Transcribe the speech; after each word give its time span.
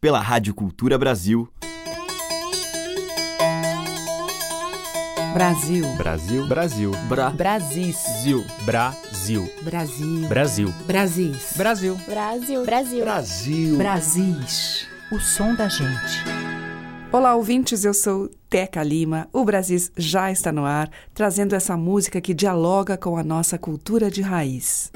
pela 0.00 0.20
Rádio 0.20 0.54
Cultura 0.54 0.96
Brasil. 0.96 1.48
Brasil. 5.34 5.84
Brasil. 5.96 6.46
Brasil. 6.46 6.92
Bra. 7.08 7.30
Brasil. 7.30 7.94
Brasil. 8.64 9.48
Brasil. 9.64 10.02
Brasil. 10.06 10.72
Brasil. 10.86 11.44
Brasil. 11.56 11.96
Brasil. 12.06 12.64
Brasil. 12.64 13.04
Brasil. 13.04 13.76
Brasis. 13.76 14.88
O 15.12 15.18
som 15.18 15.54
da 15.54 15.68
gente. 15.68 16.24
Olá, 17.10 17.34
ouvintes, 17.34 17.84
eu 17.84 17.94
sou 17.94 18.30
Teca 18.48 18.82
Lima. 18.82 19.28
O 19.32 19.44
Brasis 19.44 19.90
já 19.96 20.30
está 20.30 20.52
no 20.52 20.64
ar, 20.64 20.90
trazendo 21.14 21.54
essa 21.54 21.76
música 21.76 22.20
que 22.20 22.34
dialoga 22.34 22.96
com 22.96 23.16
a 23.16 23.24
nossa 23.24 23.58
cultura 23.58 24.10
de 24.10 24.22
raiz. 24.22 24.92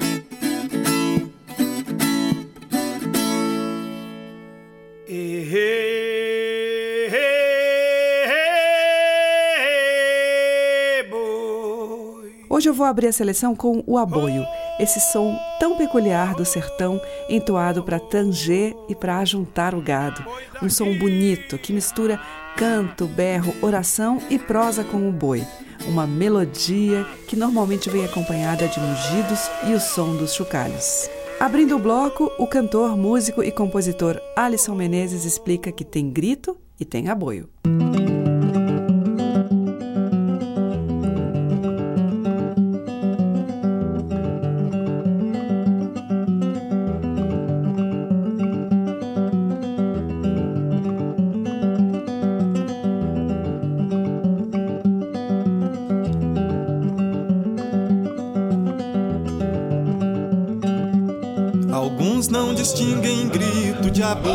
Hoje 12.63 12.69
eu 12.69 12.73
vou 12.73 12.85
abrir 12.85 13.07
a 13.07 13.11
seleção 13.11 13.53
com 13.53 13.83
o 13.85 13.97
aboio, 13.97 14.45
esse 14.79 14.97
som 14.97 15.37
tão 15.59 15.75
peculiar 15.75 16.33
do 16.33 16.45
sertão, 16.45 16.97
entoado 17.27 17.83
para 17.83 17.99
tanger 17.99 18.73
e 18.87 18.95
para 18.95 19.17
ajuntar 19.17 19.75
o 19.75 19.81
gado. 19.81 20.23
Um 20.61 20.69
som 20.69 20.97
bonito 20.97 21.57
que 21.57 21.73
mistura 21.73 22.17
canto, 22.55 23.05
berro, 23.05 23.53
oração 23.61 24.17
e 24.29 24.39
prosa 24.39 24.81
com 24.81 25.09
o 25.09 25.11
boi. 25.11 25.45
Uma 25.85 26.07
melodia 26.07 27.05
que 27.27 27.35
normalmente 27.35 27.89
vem 27.89 28.05
acompanhada 28.05 28.65
de 28.65 28.79
mugidos 28.79 29.41
e 29.67 29.73
o 29.73 29.79
som 29.81 30.15
dos 30.15 30.33
chocalhos. 30.33 31.09
Abrindo 31.41 31.75
o 31.75 31.79
bloco, 31.79 32.31
o 32.39 32.47
cantor, 32.47 32.95
músico 32.95 33.43
e 33.43 33.51
compositor 33.51 34.21
Alisson 34.37 34.73
Menezes 34.73 35.25
explica 35.25 35.69
que 35.69 35.83
tem 35.83 36.09
grito 36.09 36.57
e 36.79 36.85
tem 36.85 37.09
aboio. 37.09 37.49
Não 62.83 63.01
distinguem 63.01 63.27
grito 63.29 63.89
de 63.89 64.03
aboio. 64.03 64.33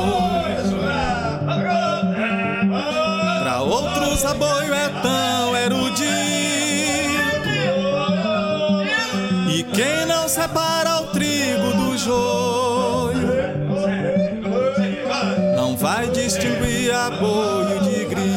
Para 3.41 3.63
outros, 3.63 4.25
aboio 4.25 4.75
é 4.75 4.89
tão 5.03 5.57
erudito. 5.57 5.99
E 9.51 9.63
quem 9.65 10.07
não 10.07 10.29
separa 10.29 11.03
o 11.03 11.07
trigo 11.09 11.73
do 11.75 11.99
joio 11.99 13.29
não 15.57 15.77
vai 15.77 16.09
distinguir 16.09 16.95
aboio 16.95 17.81
de 17.81 18.05
grito. 18.05 18.29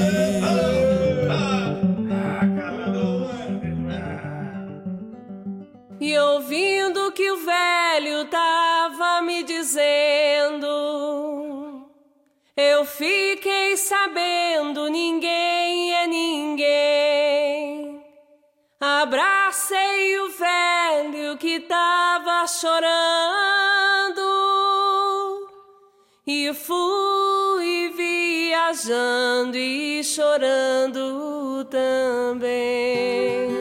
E 5.99 6.17
ouvindo 6.17 7.11
que 7.11 7.31
o 7.31 7.37
velho 7.45 7.81
me 8.01 8.11
dizendo, 9.71 10.67
eu 12.57 12.83
fiquei 12.83 13.77
sabendo: 13.77 14.89
ninguém 14.89 15.93
é 15.95 16.07
ninguém. 16.07 18.03
Abracei 18.79 20.19
o 20.19 20.29
velho 20.29 21.37
que 21.37 21.61
tava 21.61 22.45
chorando 22.47 22.91
e 26.25 26.51
fui 26.53 27.93
viajando 27.95 29.55
e 29.55 30.03
chorando 30.03 31.65
também. 31.69 33.60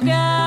lugar. 0.00 0.45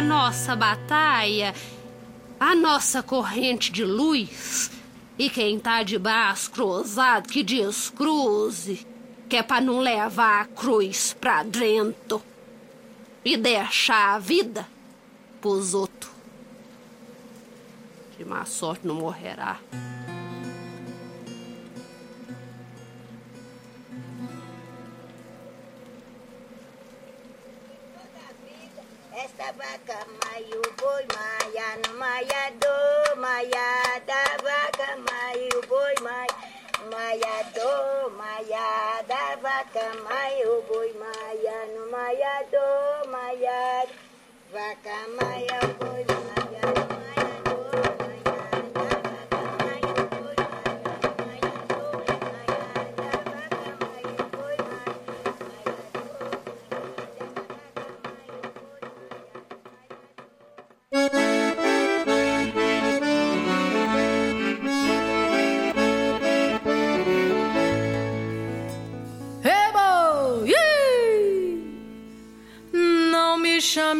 A 0.00 0.02
nossa 0.02 0.56
batalha, 0.56 1.54
a 2.40 2.54
nossa 2.54 3.02
corrente 3.02 3.70
de 3.70 3.84
luz. 3.84 4.70
E 5.18 5.28
quem 5.28 5.60
tá 5.60 5.82
de 5.82 5.98
braço 5.98 6.50
cruzado 6.50 7.28
que 7.28 7.42
descruze, 7.42 8.86
que 9.28 9.36
é 9.36 9.42
pra 9.42 9.60
não 9.60 9.78
levar 9.78 10.40
a 10.40 10.46
cruz 10.46 11.14
pra 11.20 11.42
dentro 11.42 12.22
e 13.22 13.36
deixar 13.36 14.14
a 14.14 14.18
vida 14.18 14.66
pros 15.38 15.74
outros. 15.74 16.10
De 18.16 18.24
má 18.24 18.46
sorte 18.46 18.86
não 18.86 18.94
morrerá. 18.94 19.58
Esta 29.40 29.52
vaca 29.52 30.06
maia, 30.20 30.54
o 30.54 30.56
boi 30.78 31.04
maia, 31.16 31.68
no 31.82 31.90
maiador, 31.98 33.16
maia 33.16 33.98
da 34.06 34.22
vaca 34.44 34.88
maia, 35.08 35.48
o 35.56 35.58
boi 35.66 35.94
maia, 36.02 36.36
maiador, 36.90 38.10
maia 38.18 39.02
da 39.08 39.36
vaca 39.36 39.94
maia, 40.04 40.46
o 40.46 40.60
boi 40.68 40.92
maia, 40.92 41.66
no 41.74 41.82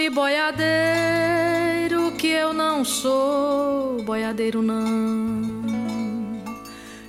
chame 0.00 0.08
boiadeiro, 0.08 0.62
que 2.12 2.28
eu 2.28 2.54
não 2.54 2.82
sou 2.82 4.02
boiadeiro, 4.02 4.62
não. 4.62 5.60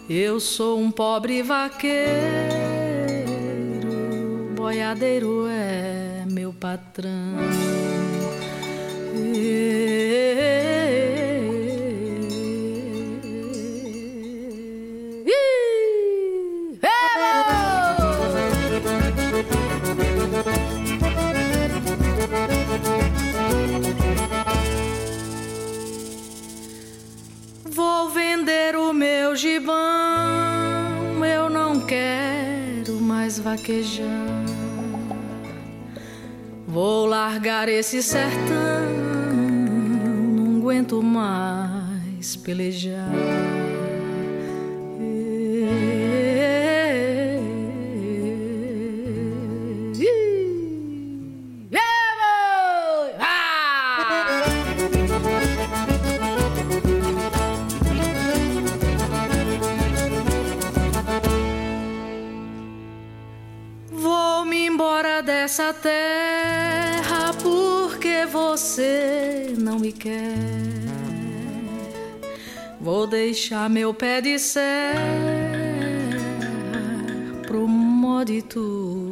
Eu 0.09 0.41
sou 0.41 0.77
um 0.77 0.91
pobre 0.91 1.41
vaqueiro, 1.41 2.11
boiadeiro 4.55 5.47
é 5.47 6.25
meu 6.29 6.51
patrão. 6.51 7.90
Vou 36.67 37.05
largar 37.05 37.67
esse 37.69 38.01
sertão, 38.01 38.89
não 40.35 40.57
aguento 40.57 41.01
mais 41.03 42.35
pelejar. 42.35 43.50
Deixar 73.31 73.69
meu 73.69 73.93
pé 73.93 74.19
de 74.19 74.37
serra 74.37 74.99
pro 77.47 77.65
modito, 77.65 78.59
ô 78.59 79.10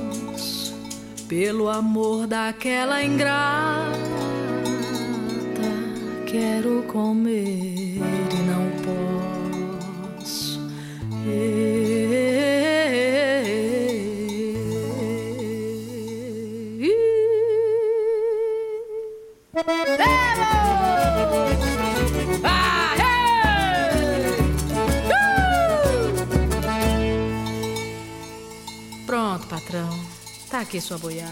Pelo 1.27 1.67
amor 1.67 2.25
daquela 2.25 3.03
ingrata, 3.03 3.91
quero 6.25 6.83
comer 6.83 7.97
e 7.97 7.99
não 8.47 8.71
posso. 10.15 10.61
Ah, 11.11 11.66
Aqui 30.77 30.81
sua 30.81 30.97
boiada. 30.99 31.31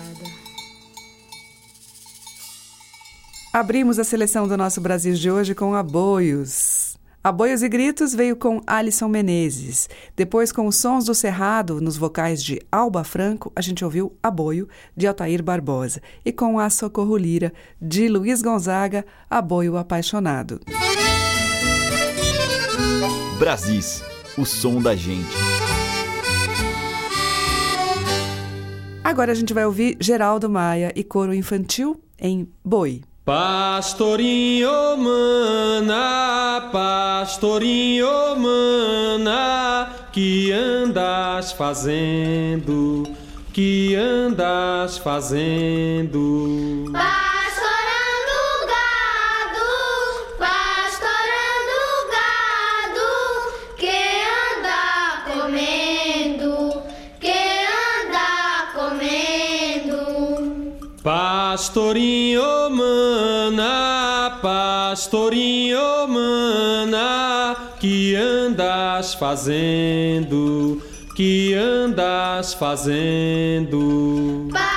Abrimos 3.53 3.99
a 3.99 4.03
seleção 4.03 4.47
do 4.47 4.57
nosso 4.57 4.81
Brasil 4.81 5.13
de 5.13 5.29
hoje 5.29 5.53
com 5.53 5.75
Aboios. 5.75 6.97
Aboios 7.23 7.61
e 7.61 7.69
Gritos 7.69 8.15
veio 8.15 8.35
com 8.35 8.61
Alisson 8.65 9.07
Menezes. 9.07 9.87
Depois, 10.15 10.51
com 10.51 10.65
os 10.65 10.75
Sons 10.77 11.05
do 11.05 11.13
Cerrado, 11.13 11.79
nos 11.79 11.95
vocais 11.95 12.43
de 12.43 12.59
Alba 12.71 13.03
Franco, 13.03 13.51
a 13.55 13.61
gente 13.61 13.85
ouviu 13.85 14.17
Aboio, 14.21 14.67
de 14.97 15.05
Altair 15.05 15.43
Barbosa. 15.43 16.01
E 16.25 16.31
com 16.31 16.57
a 16.57 16.67
Socorro 16.71 17.15
Lira, 17.15 17.53
de 17.79 18.07
Luiz 18.07 18.41
Gonzaga, 18.41 19.05
Aboio 19.29 19.77
Apaixonado. 19.77 20.59
Brasis, 23.37 24.03
o 24.37 24.43
som 24.43 24.81
da 24.81 24.95
gente. 24.95 25.54
Agora 29.05 29.31
a 29.33 29.35
gente 29.35 29.53
vai 29.53 29.63
ouvir 29.63 29.95
Geraldo 29.99 30.49
Maia 30.49 30.91
e 30.95 31.03
coro 31.03 31.31
infantil 31.31 32.01
em 32.19 32.49
Boi. 32.63 33.03
Pastorinho 33.23 34.97
mana, 34.97 36.69
pastorinho 36.71 38.35
mana, 38.35 39.89
que 40.11 40.51
andas 40.51 41.51
fazendo, 41.51 43.03
que 43.53 43.93
andas 43.93 44.97
fazendo. 44.97 46.85
Pastorando 46.91 47.24
Pastorinho 61.75 62.69
mana, 62.69 64.39
pastorinho 64.41 66.07
mana, 66.07 67.53
que 67.81 68.15
andas 68.15 69.13
fazendo, 69.13 70.81
que 71.17 71.53
andas 71.53 72.53
fazendo. 72.53 74.47
Pastorando 74.53 74.74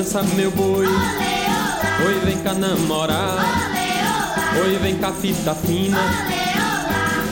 dança 0.00 0.22
meu 0.34 0.50
boi. 0.52 0.86
Oi, 0.86 2.20
vem 2.24 2.38
cá 2.38 2.54
namorar. 2.54 3.70
Oi, 4.58 4.78
vem 4.78 4.96
cá 4.96 5.12
fita 5.12 5.54
fina. 5.54 5.98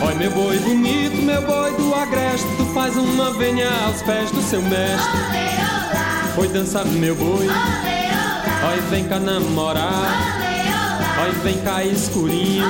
Oi, 0.03 0.15
meu 0.17 0.31
boi 0.31 0.59
bonito, 0.59 1.17
meu 1.23 1.41
boi 1.47 1.73
do 1.77 1.95
agreste. 1.95 2.47
Tu 2.59 2.67
faz 2.75 2.95
uma 2.95 3.31
venha 3.33 3.71
aos 3.87 4.03
pés 4.03 4.31
do 4.33 4.43
seu 4.43 4.61
mestre. 4.61 5.19
Oi, 6.37 6.49
dança 6.49 6.85
meu 6.85 7.15
boi. 7.15 7.47
Oi, 7.47 8.81
vem 8.91 9.09
cá 9.09 9.19
namorar. 9.19 10.37
Oi, 11.25 11.33
vem 11.43 11.59
cá 11.63 11.83
escurinho. 11.83 12.67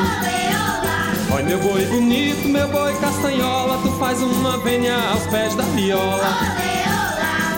Oi, 1.35 1.43
meu 1.43 1.59
boi 1.59 1.85
bonito, 1.87 2.47
meu 2.49 2.69
boi 2.69 2.95
castanhola. 3.00 3.81
Tu 3.83 3.90
faz 3.99 4.23
uma 4.23 4.59
venha 4.59 4.95
aos 5.11 5.26
pés 5.26 5.57
da 5.57 5.64
viola. 5.64 6.38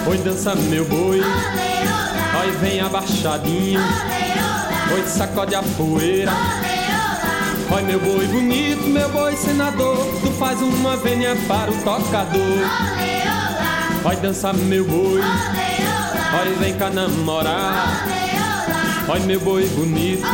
Oi, 0.07 0.17
dança 0.17 0.55
meu 0.55 0.87
boi. 0.87 1.21
Oi, 2.41 2.51
vem 2.53 2.81
abaixadinho. 2.81 3.81
Oi, 4.95 5.07
sacode 5.07 5.55
a 5.55 5.63
poeira. 5.63 6.33
Oi, 7.71 7.83
meu 7.83 8.01
boi 8.01 8.27
bonito, 8.29 8.83
meu 8.85 9.09
boi 9.11 9.37
senador. 9.37 9.99
Tu 10.23 10.31
faz 10.39 10.63
uma 10.63 10.97
venha 10.97 11.37
para 11.47 11.71
o 11.71 11.75
tocador. 11.83 12.67
Oi, 14.05 14.17
dança 14.17 14.55
meu 14.55 14.87
boi. 14.87 15.21
Oi, 15.21 16.55
vem 16.59 16.75
cá 16.79 16.89
namorar. 16.89 18.07
Oi, 19.07 19.21
meu 19.21 19.41
boi 19.41 19.69
bonito. 19.69 20.27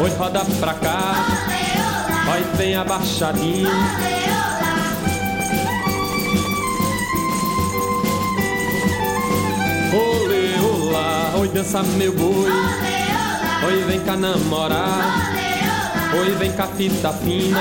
Oi, 0.00 0.10
roda 0.18 0.44
pra 0.58 0.74
cá. 0.74 1.14
Oi, 2.32 2.44
vem 2.56 2.74
abaixadinho. 2.74 3.70
Dança 11.54 11.84
meu 11.84 12.12
boi. 12.12 12.50
Oi, 13.66 13.84
vem 13.84 14.00
cá 14.00 14.16
namorar. 14.16 15.32
Oi, 16.18 16.30
vem 16.34 16.50
cá 16.50 16.66
fita 16.66 17.12
fina. 17.12 17.60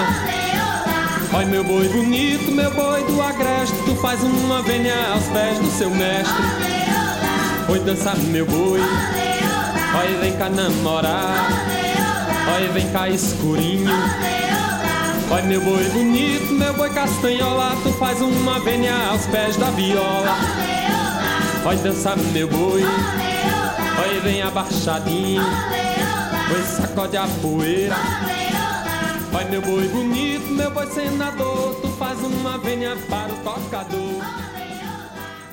Oi, 1.32 1.46
meu 1.46 1.64
boi 1.64 1.88
bonito, 1.90 2.52
meu 2.52 2.72
boi 2.72 3.04
do 3.04 3.22
agreste. 3.22 3.76
Tu 3.86 3.96
faz 3.98 4.22
uma 4.24 4.64
venha 4.64 4.96
aos 5.14 5.26
pés 5.26 5.60
do 5.60 5.70
seu 5.78 5.92
mestre. 5.92 6.44
Oi, 7.70 7.80
dança 7.82 8.16
meu 8.16 8.48
boi. 8.48 8.80
Oi, 8.80 10.18
vem 10.22 10.34
cá 10.38 10.50
namorar. 10.50 11.52
Oi, 12.56 12.68
vem 12.70 12.90
cá 12.92 13.08
escurinho. 13.08 13.94
Oi, 15.30 15.42
meu 15.44 15.62
boi 15.62 15.84
bonito, 15.90 16.52
meu 16.52 16.74
boi 16.74 16.90
castanhola. 16.90 17.76
Tu 17.84 17.94
faz 17.94 18.20
uma 18.22 18.60
venha 18.62 18.96
aos 19.12 19.28
pés 19.28 19.56
da 19.56 19.70
viola. 19.70 20.36
Oi, 21.64 21.76
dança 21.76 22.16
meu 22.34 22.48
boi. 22.48 22.84
Vem 24.24 24.42
abaixadinho. 24.42 25.42
Oi, 25.42 26.63
sacode 26.63 27.18
a 27.18 27.27
poeira. 27.42 27.96
Oi, 29.36 29.44
meu 29.50 29.62
boi 29.62 29.88
bonito, 29.89 30.48
meu 30.48 30.72
boi 30.72 30.88
senador. 30.88 31.75
Tu 31.82 31.89
faz 31.98 32.20
uma 32.20 32.58
venha 32.58 32.96
para 33.10 33.34
o 33.34 33.38
tocador. 33.44 34.24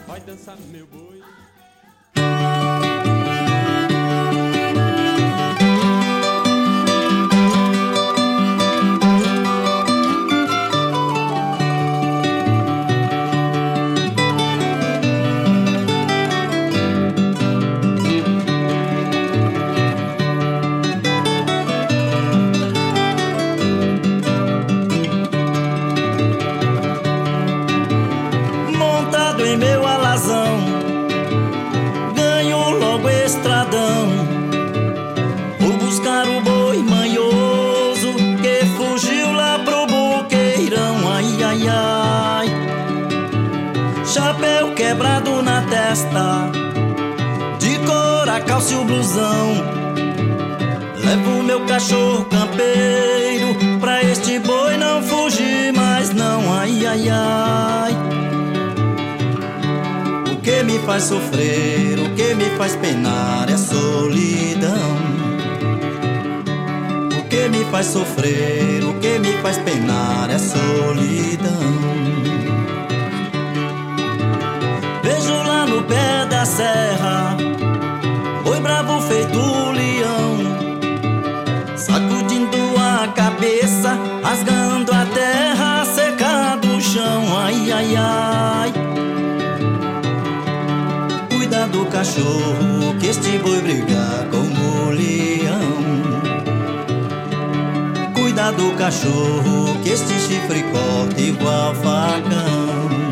Oi, 0.08 0.20
dança 0.20 0.54
meu 0.70 0.86
boi. 0.86 1.19
Testa. 45.90 46.50
De 47.58 47.80
a 48.30 48.40
calça 48.40 48.74
e 48.74 48.76
o 48.76 48.84
blusão. 48.84 49.48
Levo 51.04 51.42
meu 51.42 51.66
cachorro 51.66 52.24
campeiro 52.26 53.78
pra 53.80 54.02
este 54.04 54.38
boi 54.38 54.76
não 54.76 55.02
fugir 55.02 55.72
mais 55.72 56.14
não. 56.14 56.52
Ai, 56.52 56.86
ai, 56.86 57.08
ai. 57.08 57.92
O 60.32 60.36
que 60.36 60.62
me 60.62 60.78
faz 60.80 61.04
sofrer, 61.04 61.98
o 61.98 62.14
que 62.14 62.34
me 62.34 62.44
faz 62.56 62.76
penar 62.76 63.50
é 63.50 63.56
solidão. 63.56 64.90
O 67.18 67.28
que 67.28 67.48
me 67.48 67.64
faz 67.64 67.86
sofrer, 67.86 68.84
o 68.84 68.94
que 69.00 69.18
me 69.18 69.32
faz 69.42 69.58
penar 69.58 70.30
é 70.30 70.38
solidão. 70.38 72.19
No 75.80 75.86
pé 75.86 76.26
da 76.28 76.44
serra, 76.44 77.36
boi 78.44 78.60
bravo 78.60 79.00
feito 79.00 79.38
leão, 79.72 80.36
sacudindo 81.76 82.58
a 82.76 83.08
cabeça, 83.08 83.98
rasgando 84.22 84.92
a 84.92 85.06
terra 85.06 85.84
seca 85.84 86.56
do 86.56 86.80
chão. 86.80 87.22
Ai, 87.38 87.72
ai, 87.72 87.96
ai. 87.96 88.72
Cuida 91.30 91.66
do 91.68 91.86
cachorro, 91.86 92.94
que 92.98 93.06
este 93.06 93.38
boi 93.38 93.60
briga 93.62 94.28
com 94.30 94.86
o 94.86 94.90
leão. 94.90 95.80
Cuida 98.14 98.52
do 98.52 98.72
cachorro, 98.76 99.78
que 99.82 99.90
este 99.90 100.14
chifre 100.14 100.62
corta 100.64 101.20
igual 101.20 101.74
facão. 101.76 103.09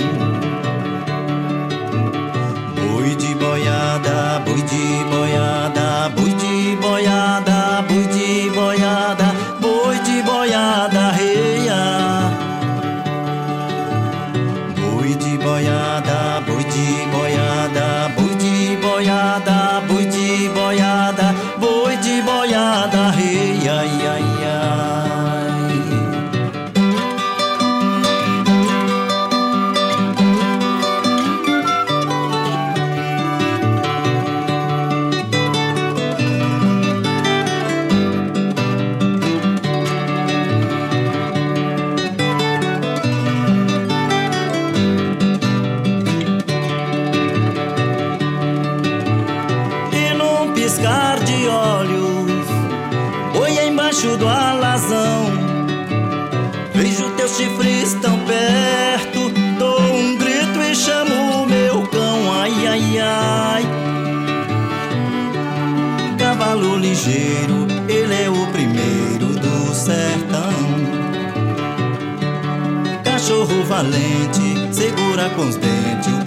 Boiada, 5.11 6.09
boi 6.17 6.33
de 6.35 6.77
boiada, 6.77 7.58
valente, 73.79 74.75
segura 74.75 75.31
com 75.37 75.43
os 75.43 75.55
dentes 75.55 76.18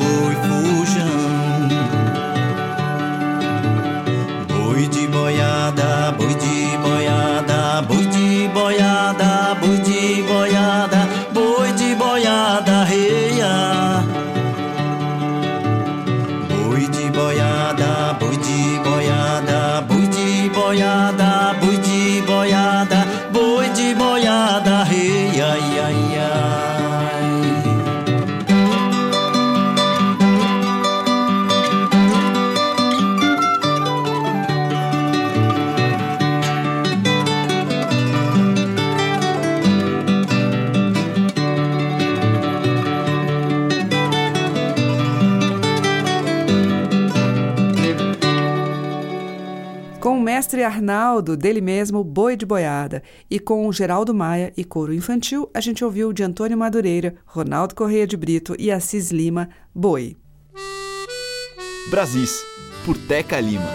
dele 51.42 51.60
mesmo, 51.60 52.04
Boi 52.04 52.38
de 52.38 52.46
Boiada. 52.46 53.04
E 53.30 53.40
com 53.40 53.68
o 53.68 53.74
Geraldo 53.74 54.14
Maia 54.14 54.54
e 54.56 54.64
coro 54.64 54.94
infantil, 54.94 55.50
a 55.54 55.60
gente 55.60 55.84
ouviu 55.84 56.14
de 56.14 56.24
Antônio 56.24 56.58
Madureira, 56.58 57.16
Ronaldo 57.26 57.76
Correia 57.76 58.08
de 58.08 58.16
Brito 58.16 58.56
e 58.58 58.72
Assis 58.72 59.12
Lima, 59.12 59.50
Boi. 59.74 60.16
Brasis, 61.90 62.46
por 62.86 62.98
Teca 62.98 63.40
Lima. 63.40 63.68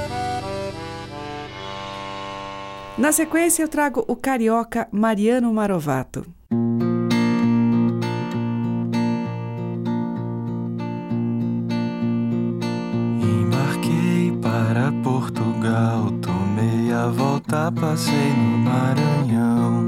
Na 2.97 3.13
sequência, 3.13 3.63
eu 3.63 3.69
trago 3.69 4.03
o 4.09 4.17
carioca 4.17 4.89
Mariano 4.91 5.53
Marovato. 5.53 6.25
Volta, 17.11 17.73
passei 17.73 18.33
no 18.33 18.59
Maranhão. 18.59 19.85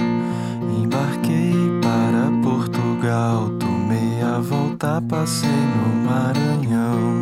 Embarquei 0.83 1.55
para 1.83 2.31
Portugal, 2.43 3.51
tomei 3.59 4.23
a 4.23 4.41
volta, 4.41 5.03
passei 5.09 5.49
no 5.49 6.11
Maranhão. 6.11 7.21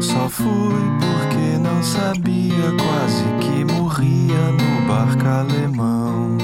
Só 0.00 0.28
fui 0.28 0.82
porque 1.00 1.58
não 1.58 1.82
sabia, 1.82 2.72
quase 2.78 3.24
que 3.40 3.64
morria 3.64 4.52
no 4.52 4.86
barco 4.88 5.26
alemão. 5.26 6.38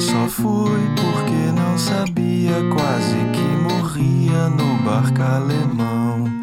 Só 0.00 0.26
fui 0.28 0.80
porque 0.94 1.52
não 1.52 1.78
sabia, 1.78 2.52
quase 2.72 3.16
que 3.32 3.48
morria 3.62 4.48
no 4.50 4.82
barco 4.84 5.22
alemão. 5.22 6.35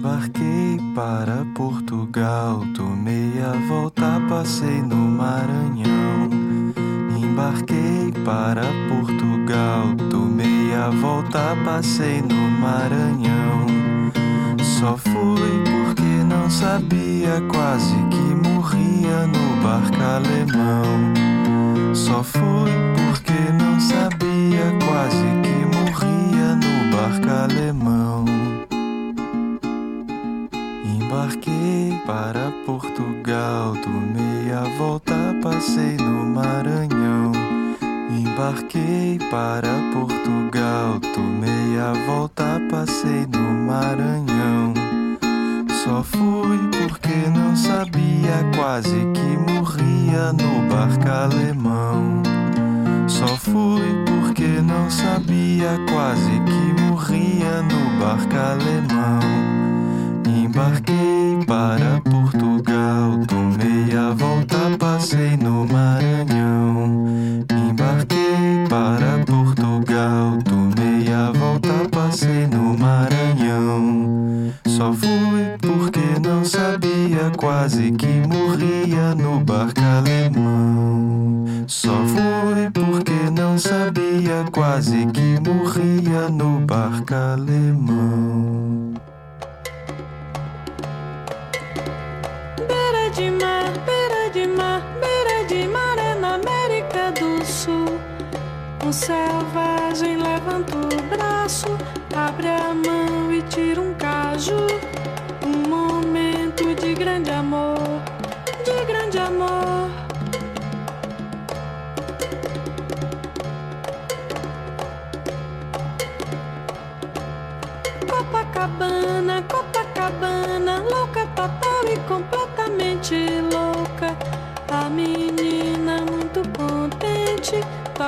Embarquei 0.00 0.78
para 0.94 1.44
Portugal, 1.54 2.64
tomei 2.74 3.34
a 3.42 3.52
volta, 3.68 4.18
passei 4.30 4.80
no 4.80 4.96
Maranhão. 4.96 6.30
Embarquei 7.22 8.10
para 8.24 8.62
Portugal, 8.88 9.94
tomei 10.08 10.74
a 10.74 10.88
volta, 10.88 11.54
passei 11.66 12.22
no 12.22 12.50
Maranhão. 12.62 13.66
Só 14.62 14.96
fui 14.96 15.62
porque 15.64 16.24
não 16.24 16.48
sabia, 16.48 17.42
quase 17.52 17.94
que 18.08 18.48
morria 18.48 19.26
no 19.26 19.62
barco 19.62 20.02
alemão. 20.02 21.29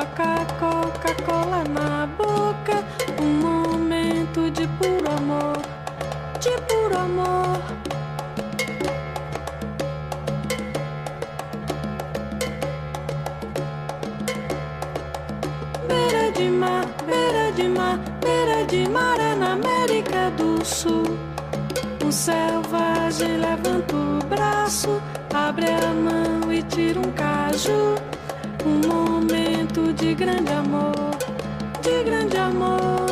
Coca-Cola 0.05 1.65
na 1.65 2.07
boca. 2.07 2.85
Um 3.21 3.41
momento 3.41 4.51
de 4.51 4.67
puro 4.67 5.09
amor, 5.17 5.59
de 6.41 6.51
puro 6.63 6.99
amor. 6.99 7.63
Beira 15.87 16.33
de 16.33 16.49
mar, 16.51 16.85
beira 17.07 17.53
de 17.53 17.69
mar, 17.69 17.99
beira 18.21 18.65
de 18.67 18.89
mar 18.89 19.21
é 19.21 19.35
na 19.37 19.53
América 19.53 20.31
do 20.37 20.65
Sul. 20.65 21.17
Um 22.05 22.11
selvagem 22.11 23.37
levanta 23.39 23.95
o 23.95 24.19
braço, 24.27 25.01
abre 25.33 25.67
a 25.71 25.95
mão 25.95 26.53
e 26.53 26.63
tira 26.63 26.99
um 26.99 27.13
caju. 27.13 28.02
De 30.03 30.15
grande 30.15 30.53
amor, 30.53 31.17
de 31.81 32.03
grande 32.03 32.37
amor. 32.37 33.07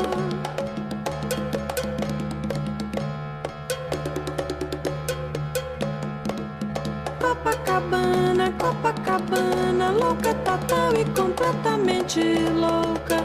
Copacabana, 7.21 8.53
Copacabana, 8.59 9.93
louca 9.93 10.35
total 10.35 10.93
e 10.97 11.05
completamente 11.15 12.21
louca. 12.59 13.25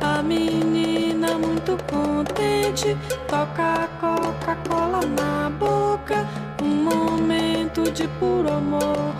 A 0.00 0.20
menina 0.20 1.38
muito 1.38 1.78
contente 1.84 2.96
toca 3.28 3.88
Coca-Cola 4.00 5.00
na 5.06 5.50
boca. 5.50 6.26
Um 6.60 6.82
momento 6.82 7.88
de 7.92 8.08
puro 8.18 8.52
amor, 8.52 9.14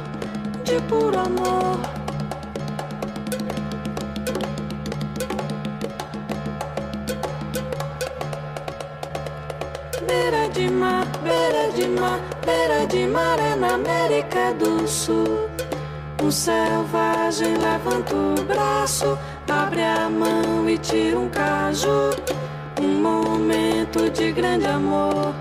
de 0.64 0.80
puro 0.82 1.16
amor. 1.16 2.03
De 12.94 13.08
mar 13.08 13.40
é 13.40 13.56
na 13.56 13.74
América 13.74 14.54
do 14.54 14.86
Sul. 14.86 15.50
Um 16.22 16.30
selvagem 16.30 17.56
levanta 17.56 18.14
o 18.14 18.40
braço, 18.44 19.18
abre 19.50 19.82
a 19.82 20.08
mão 20.08 20.68
e 20.68 20.78
tira 20.78 21.18
um 21.18 21.28
caju. 21.28 22.10
Um 22.80 23.02
momento 23.02 24.08
de 24.10 24.30
grande 24.30 24.66
amor, 24.66 25.34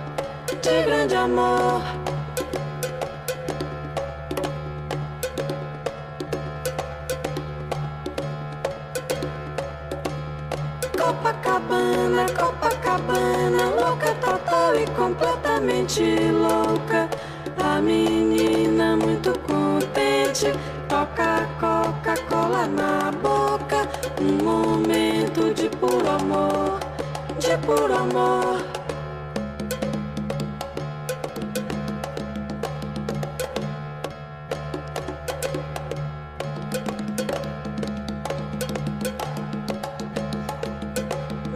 de 0.63 0.84
grande 0.84 1.16
amor. 1.16 1.82
Copacabana, 10.98 12.26
Copacabana, 12.36 13.63
louca 13.80 14.12
total 14.16 14.76
e 14.76 14.88
completamente 14.88 16.02
louca. 16.32 16.42
por 27.65 27.91
amor. 27.91 28.62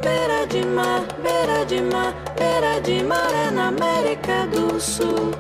Beira 0.02 0.46
de 0.48 0.66
mar, 0.66 1.02
beira 1.22 1.66
de 1.66 1.82
mar, 1.82 2.14
beira 2.38 2.80
de 2.82 3.04
mar 3.04 3.34
é 3.34 3.52
na 3.52 3.68
América 3.68 4.48
do 4.48 4.80
Sul. 4.80 5.32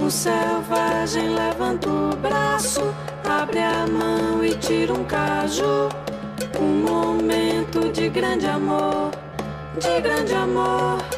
O 0.00 0.10
selvagem 0.10 1.34
levanta 1.34 1.88
o 1.88 2.16
braço, 2.16 2.82
abre 3.24 3.60
a 3.60 3.86
mão 3.86 4.44
e 4.44 4.54
tira 4.54 4.92
um 4.92 5.04
caju. 5.04 5.88
Um 6.58 6.82
momento 6.82 7.90
de 7.92 8.08
grande 8.08 8.46
amor 8.46 9.21
de 9.80 10.00
grande 10.00 10.34
amor. 10.34 11.11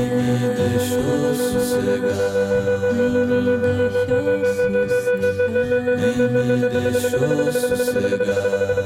Me 0.00 0.54
deixou 0.54 1.34
sossegar. 1.34 2.16
Nem 6.00 6.16
me 6.32 6.68
deixou 6.68 7.52
sossegar. 7.52 8.70
Nem 8.74 8.79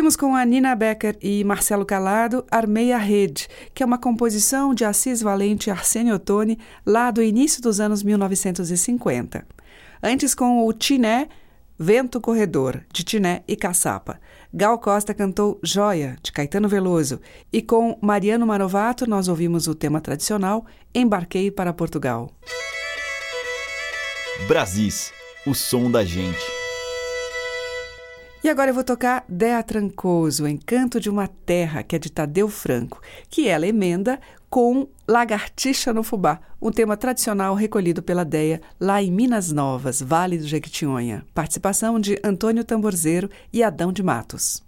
Ouvimos 0.00 0.16
com 0.16 0.34
a 0.34 0.42
Nina 0.46 0.74
Becker 0.74 1.18
e 1.20 1.44
Marcelo 1.44 1.84
Calado 1.84 2.42
Armei 2.50 2.90
a 2.90 2.96
Rede, 2.96 3.46
que 3.74 3.82
é 3.82 3.86
uma 3.86 3.98
composição 3.98 4.72
de 4.72 4.82
Assis 4.82 5.20
Valente 5.20 5.68
e 5.68 5.70
Arsênio 5.70 6.14
Ottoni, 6.14 6.58
lá 6.86 7.10
do 7.10 7.22
início 7.22 7.60
dos 7.60 7.80
anos 7.80 8.02
1950. 8.02 9.46
Antes 10.02 10.34
com 10.34 10.66
o 10.66 10.72
Tiné, 10.72 11.28
Vento 11.78 12.18
Corredor, 12.18 12.80
de 12.90 13.04
Tiné 13.04 13.42
e 13.46 13.54
Caçapa. 13.54 14.18
Gal 14.54 14.78
Costa 14.78 15.12
cantou 15.12 15.60
Joia, 15.62 16.16
de 16.22 16.32
Caetano 16.32 16.66
Veloso. 16.66 17.20
E 17.52 17.60
com 17.60 17.98
Mariano 18.00 18.46
Marovato 18.46 19.06
nós 19.06 19.28
ouvimos 19.28 19.66
o 19.66 19.74
tema 19.74 20.00
tradicional 20.00 20.64
Embarquei 20.94 21.50
para 21.50 21.74
Portugal. 21.74 22.30
Brasis, 24.48 25.12
o 25.46 25.54
som 25.54 25.90
da 25.90 26.02
gente. 26.02 26.59
E 28.42 28.48
agora 28.48 28.70
eu 28.70 28.74
vou 28.74 28.82
tocar 28.82 29.22
Dea 29.28 29.62
Trancoso, 29.62 30.48
Encanto 30.48 30.98
de 30.98 31.10
uma 31.10 31.28
Terra, 31.28 31.82
que 31.82 31.94
é 31.94 31.98
de 31.98 32.10
Tadeu 32.10 32.48
Franco, 32.48 33.00
que 33.28 33.46
ela 33.46 33.66
emenda 33.66 34.18
com 34.48 34.88
Lagartixa 35.06 35.92
no 35.92 36.02
Fubá, 36.02 36.40
um 36.60 36.70
tema 36.70 36.96
tradicional 36.96 37.54
recolhido 37.54 38.02
pela 38.02 38.24
Deia 38.24 38.62
lá 38.80 39.02
em 39.02 39.10
Minas 39.10 39.52
Novas, 39.52 40.00
Vale 40.00 40.38
do 40.38 40.46
Jequitinhonha. 40.46 41.24
Participação 41.34 42.00
de 42.00 42.18
Antônio 42.24 42.64
Tamborzeiro 42.64 43.28
e 43.52 43.62
Adão 43.62 43.92
de 43.92 44.02
Matos. 44.02 44.62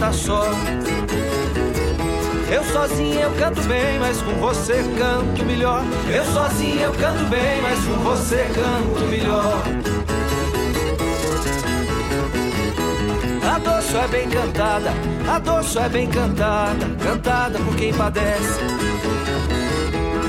Cantar 0.00 0.14
só. 0.14 0.44
Eu 2.50 2.64
sozinho 2.64 3.20
eu 3.20 3.30
canto 3.32 3.60
bem, 3.62 3.98
mas 3.98 4.20
com 4.22 4.32
você 4.34 4.82
canto 4.98 5.44
melhor. 5.44 5.82
Eu 6.10 6.24
sozinho 6.24 6.80
eu 6.80 6.92
canto 6.92 7.24
bem, 7.26 7.60
mas 7.62 7.78
com 7.84 8.02
você 8.02 8.48
canto 8.54 9.06
melhor. 9.10 9.62
A 13.54 13.58
dor 13.58 14.02
é 14.02 14.08
bem 14.08 14.28
cantada, 14.30 14.90
a 15.28 15.38
dor 15.38 15.64
é 15.84 15.88
bem 15.90 16.06
cantada, 16.08 16.86
cantada 17.02 17.58
por 17.58 17.76
quem 17.76 17.92
padece. 17.92 18.58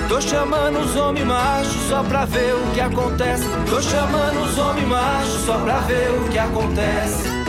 Tô 0.09 0.19
chamando 0.19 0.79
os 0.79 0.95
homens 0.97 1.25
machos 1.25 1.81
só 1.87 2.03
pra 2.03 2.25
ver 2.25 2.53
o 2.53 2.73
que 2.73 2.81
acontece. 2.81 3.45
Tô 3.69 3.81
chamando 3.81 4.43
os 4.43 4.57
homens 4.57 4.87
machos 4.87 5.45
só 5.45 5.57
pra 5.59 5.79
ver 5.79 6.09
o 6.11 6.29
que 6.29 6.37
acontece. 6.37 7.40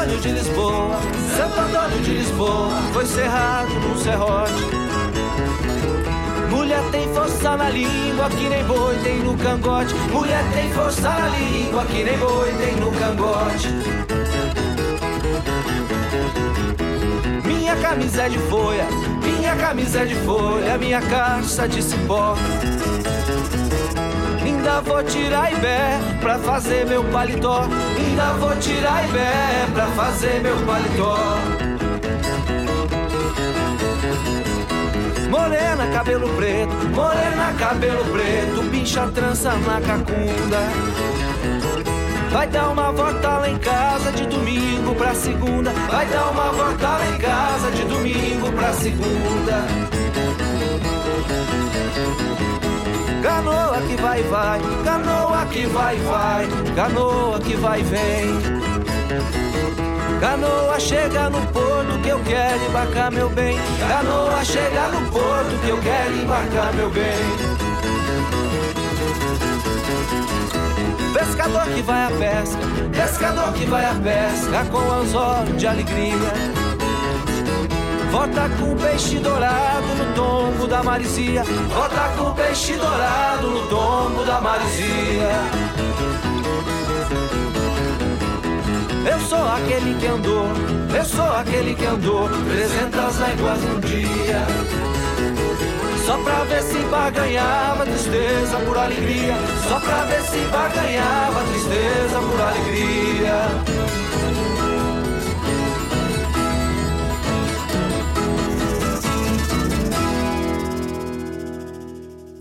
Antônio 0.00 0.18
de 0.18 0.30
Lisboa, 0.30 0.98
Santo 1.36 1.60
Antônio 1.60 2.00
de 2.00 2.10
Lisboa, 2.12 2.70
foi 2.94 3.04
cerrado 3.04 3.68
num 3.68 3.98
serrote. 3.98 4.64
Mulher 6.48 6.82
tem 6.90 7.06
força 7.12 7.54
na 7.54 7.68
língua 7.68 8.30
que 8.30 8.48
nem 8.48 8.64
boi 8.64 8.96
tem 9.04 9.18
no 9.18 9.36
cangote. 9.36 9.94
Mulher 10.10 10.42
tem 10.54 10.72
força 10.72 11.06
na 11.06 11.28
língua 11.28 11.84
que 11.84 12.02
nem 12.02 12.16
boi 12.16 12.50
tem 12.54 12.76
no 12.76 12.90
cangote. 12.92 13.68
Minha 17.44 17.76
camisa 17.76 18.22
é 18.22 18.28
de 18.30 18.38
folha, 18.38 18.86
minha 19.22 19.54
camisa 19.54 20.00
é 20.00 20.04
de 20.06 20.14
folha, 20.14 20.78
minha 20.78 21.02
calça 21.02 21.68
de 21.68 21.82
cipó. 21.82 22.36
Ainda 24.60 24.82
vou 24.82 25.02
tirar 25.02 25.50
ibé 25.54 25.98
pra 26.20 26.38
fazer 26.38 26.84
meu 26.84 27.02
paletó. 27.04 27.62
Ainda 27.96 28.32
vou 28.34 28.54
tirar 28.56 29.08
ibé 29.08 29.66
pra 29.72 29.86
fazer 29.86 30.38
meu 30.42 30.54
paletó. 30.66 31.16
Morena, 35.30 35.86
cabelo 35.94 36.28
preto, 36.36 36.74
morena, 36.94 37.54
cabelo 37.58 38.04
preto, 38.12 38.62
bicha 38.70 39.06
trança 39.14 39.54
na 39.54 39.80
cacunda. 39.80 40.58
Vai 42.30 42.46
dar 42.46 42.68
uma 42.68 42.92
volta 42.92 43.38
lá 43.38 43.48
em 43.48 43.58
casa 43.58 44.12
de 44.12 44.26
domingo 44.26 44.94
pra 44.94 45.14
segunda. 45.14 45.70
Vai 45.90 46.04
dar 46.04 46.30
uma 46.32 46.52
volta 46.52 46.86
lá 46.86 47.06
em 47.06 47.18
casa 47.18 47.70
de 47.70 47.84
domingo 47.84 48.52
pra 48.52 48.74
segunda. 48.74 49.99
Canoa 53.22 53.80
que 53.86 53.96
vai, 53.96 54.22
vai, 54.22 54.60
canoa 54.84 55.46
que 55.46 55.66
vai, 55.66 55.96
vai, 55.96 56.48
canoa 56.74 57.38
que 57.38 57.54
vai, 57.56 57.82
vem. 57.82 58.40
Canoa 60.20 60.80
chega 60.80 61.28
no 61.28 61.40
porto 61.48 61.98
que 62.02 62.08
eu 62.08 62.20
quero 62.20 62.64
embarcar 62.64 63.10
meu 63.10 63.28
bem. 63.28 63.58
Canoa 63.78 64.44
chega 64.44 64.88
no 64.88 65.10
porto 65.10 65.60
que 65.62 65.68
eu 65.68 65.78
quero 65.78 66.16
embarcar 66.16 66.72
meu 66.74 66.90
bem. 66.90 67.60
Pescador 71.12 71.64
que 71.74 71.82
vai 71.82 72.04
à 72.04 72.10
pesca, 72.10 72.58
pescador 72.92 73.52
que 73.52 73.66
vai 73.66 73.84
à 73.84 73.94
pesca 73.94 74.64
com 74.70 74.92
anzol 74.92 75.44
de 75.58 75.66
alegria. 75.66 76.70
Volta 78.10 78.50
com 78.58 78.76
peixe 78.76 79.18
dourado 79.18 79.86
no 79.96 80.14
tombo 80.14 80.66
da 80.66 80.82
marizia. 80.82 81.44
Volta 81.44 82.10
com 82.18 82.29
peixe 82.60 82.74
dourado 82.74 83.50
no 83.50 83.66
tombo 83.68 84.22
da 84.24 84.38
marizia. 84.40 85.30
Eu 89.10 89.20
sou 89.20 89.42
aquele 89.48 89.98
que 89.98 90.06
andou, 90.06 90.46
eu 90.94 91.04
sou 91.04 91.36
aquele 91.36 91.74
que 91.74 91.86
andou 91.86 92.28
trezentas 92.28 93.18
léguas 93.18 93.60
num 93.62 93.80
dia. 93.80 94.46
Só 96.04 96.18
pra 96.18 96.44
ver 96.44 96.62
se 96.62 96.78
barganhava 96.90 97.86
tristeza 97.86 98.56
por 98.66 98.76
alegria. 98.76 99.34
Só 99.66 99.80
pra 99.80 100.04
ver 100.04 100.22
se 100.22 100.38
barganhava 100.52 101.40
tristeza 101.44 102.20
por 102.20 102.40
alegria. 102.40 103.80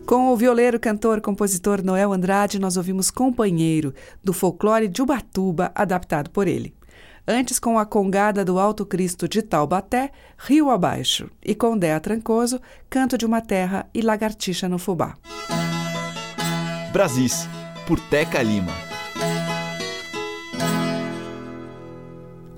Com 0.09 0.33
o 0.33 0.35
violeiro, 0.35 0.79
cantor, 0.79 1.21
compositor 1.21 1.83
Noel 1.83 2.11
Andrade, 2.11 2.57
nós 2.57 2.77
ouvimos 2.77 3.11
Companheiro, 3.11 3.93
do 4.23 4.33
folclore 4.33 4.87
de 4.87 5.03
Ubatuba, 5.03 5.71
adaptado 5.75 6.31
por 6.31 6.47
ele. 6.47 6.73
Antes, 7.27 7.59
com 7.59 7.77
a 7.77 7.85
Congada 7.85 8.43
do 8.43 8.57
Alto 8.57 8.87
Cristo 8.87 9.27
de 9.27 9.43
Taubaté, 9.43 10.09
Rio 10.35 10.71
Abaixo, 10.71 11.29
e 11.45 11.53
com 11.53 11.77
Dea 11.77 11.99
Trancoso, 11.99 12.59
Canto 12.89 13.19
de 13.19 13.25
uma 13.27 13.39
Terra 13.39 13.87
e 13.93 14.01
Lagartixa 14.01 14.67
no 14.67 14.79
Fubá. 14.79 15.15
Brasis, 16.91 17.47
por 17.85 17.99
Teca 17.99 18.41
Lima. 18.41 18.73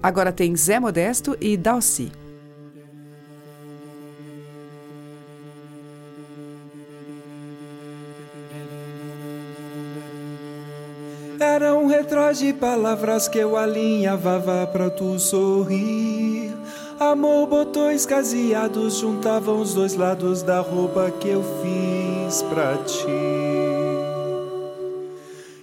Agora 0.02 0.32
tem 0.32 0.56
Zé 0.56 0.80
Modesto 0.80 1.36
e 1.42 1.58
Dalci. 1.58 2.21
Era 11.42 11.76
um 11.76 11.88
retrós 11.88 12.38
de 12.38 12.54
palavras 12.54 13.28
que 13.28 13.40
eu 13.40 13.58
alinhavava 13.58 14.68
pra 14.68 14.92
tu 14.92 15.18
sorrir. 15.18 16.54
Amor, 17.00 17.48
botões 17.48 18.06
caseados 18.06 19.00
juntavam 19.00 19.60
os 19.60 19.74
dois 19.74 19.96
lados 19.96 20.44
da 20.44 20.60
roupa 20.60 21.10
que 21.10 21.30
eu 21.30 21.44
fiz 21.64 22.44
pra 22.44 22.78
ti. 22.78 23.08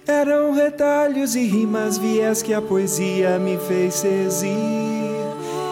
Eram 0.05 0.51
retalhos 0.51 1.33
e 1.33 1.45
rimas 1.45 1.97
viés 1.97 2.41
que 2.41 2.53
a 2.53 2.61
poesia 2.61 3.39
me 3.39 3.57
fez 3.57 3.93
sezir. 3.93 4.51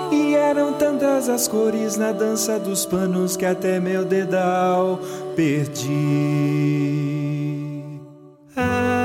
E 0.09 0.35
eram 0.35 0.71
tantas 0.71 1.27
as 1.27 1.49
cores 1.49 1.97
na 1.97 2.13
dança 2.13 2.57
dos 2.57 2.85
panos 2.85 3.35
que 3.35 3.45
até 3.45 3.77
meu 3.77 4.05
dedal 4.05 5.01
perdi. 5.35 6.77
Era 8.55 8.96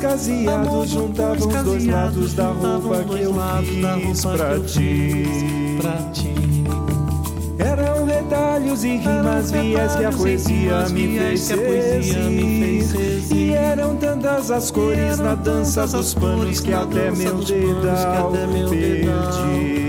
caseados 0.00 0.90
juntavam 0.90 1.48
os 1.48 1.62
dois 1.62 1.86
lados 1.86 2.34
da 2.34 2.48
roupa 2.48 3.04
que 3.04 3.22
eu 3.22 3.32
fiz 4.02 4.24
pra 4.24 4.58
ti. 6.12 6.34
Eram 7.58 8.04
retalhos 8.06 8.84
e 8.84 8.96
rimas 8.96 9.50
viés 9.50 9.96
que 9.96 10.04
a 10.04 10.10
poesia 10.10 10.88
me 10.88 11.18
fez. 11.18 11.50
E 13.30 13.52
eram 13.52 13.96
tantas 13.96 14.50
as 14.50 14.70
cores 14.70 15.18
na 15.18 15.34
dança 15.34 15.86
dos 15.86 16.14
panos 16.14 16.60
que 16.60 16.72
até 16.72 17.10
meu 17.10 17.44
dedal 17.44 18.32
perdi. 18.32 19.79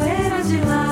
Cachoeira 0.00 0.42
de 0.42 0.58
lágrimas, 0.64 0.89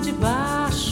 De 0.00 0.10
baixo. 0.10 0.91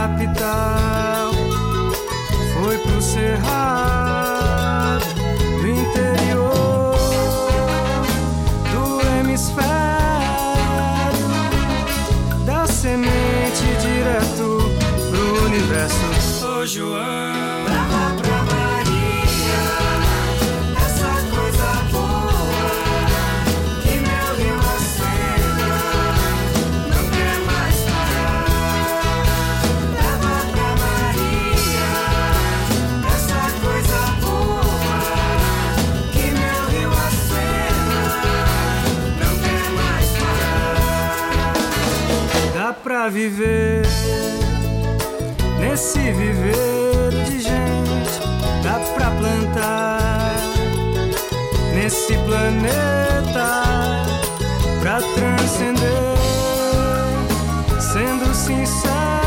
capital, 0.00 1.30
foi 2.54 2.78
pro 2.78 3.02
cerrado 3.02 3.99
pra 43.00 43.08
viver. 43.08 43.82
Nesse 45.58 45.98
viver 45.98 47.10
de 47.24 47.40
gente, 47.40 48.20
dá 48.62 48.78
pra 48.94 49.10
plantar. 49.12 50.36
Nesse 51.74 52.12
planeta 52.18 53.62
pra 54.80 55.00
transcender, 55.00 56.18
sendo 57.80 58.34
sincero, 58.34 59.19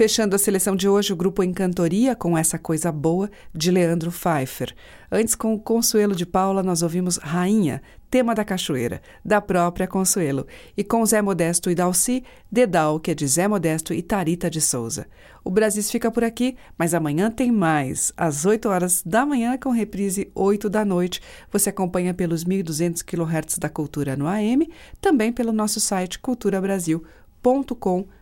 Fechando 0.00 0.34
a 0.34 0.38
seleção 0.38 0.74
de 0.74 0.88
hoje, 0.88 1.12
o 1.12 1.16
grupo 1.16 1.42
Encantoria 1.42 2.16
com 2.16 2.38
essa 2.38 2.58
coisa 2.58 2.90
boa 2.90 3.30
de 3.54 3.70
Leandro 3.70 4.10
Pfeiffer. 4.10 4.74
Antes, 5.12 5.34
com 5.34 5.52
o 5.52 5.60
Consuelo 5.60 6.16
de 6.16 6.24
Paula, 6.24 6.62
nós 6.62 6.80
ouvimos 6.80 7.18
Rainha, 7.18 7.82
tema 8.10 8.34
da 8.34 8.42
cachoeira, 8.42 9.02
da 9.22 9.42
própria 9.42 9.86
Consuelo. 9.86 10.46
E 10.74 10.82
com 10.82 11.04
Zé 11.04 11.20
Modesto 11.20 11.70
e 11.70 11.74
Dalci, 11.74 12.24
Dedal, 12.50 12.98
que 12.98 13.10
é 13.10 13.14
de 13.14 13.26
Zé 13.26 13.46
Modesto 13.46 13.92
e 13.92 14.00
Tarita 14.00 14.48
de 14.48 14.62
Souza. 14.62 15.06
O 15.44 15.50
Brasis 15.50 15.90
fica 15.90 16.10
por 16.10 16.24
aqui, 16.24 16.56
mas 16.78 16.94
amanhã 16.94 17.30
tem 17.30 17.52
mais. 17.52 18.10
Às 18.16 18.46
8 18.46 18.70
horas 18.70 19.02
da 19.04 19.26
manhã, 19.26 19.58
com 19.58 19.68
reprise 19.68 20.30
8 20.34 20.70
da 20.70 20.82
noite. 20.82 21.20
Você 21.52 21.68
acompanha 21.68 22.14
pelos 22.14 22.42
1.200 22.42 23.04
kHz 23.04 23.58
da 23.58 23.68
Cultura 23.68 24.16
no 24.16 24.26
AM, 24.26 24.66
também 24.98 25.30
pelo 25.30 25.52
nosso 25.52 25.78
site 25.78 26.18
culturabrasil.com.br 26.18 27.20
br 27.42 28.19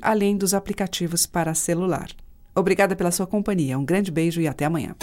além 0.00 0.36
dos 0.36 0.54
aplicativos 0.54 1.26
para 1.26 1.54
celular. 1.54 2.08
Obrigada 2.54 2.96
pela 2.96 3.10
sua 3.10 3.26
companhia, 3.26 3.78
um 3.78 3.84
grande 3.84 4.10
beijo 4.10 4.40
e 4.40 4.48
até 4.48 4.64
amanhã. 4.64 4.94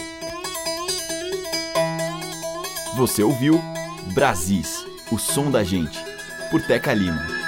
Você 2.98 3.24
ouviu 3.24 3.60
Brasis, 4.14 4.86
o 5.12 5.18
som 5.18 5.52
da 5.52 5.64
gente, 5.64 6.00
por 6.50 6.62
Teca 6.62 6.94
Lima. 6.94 7.45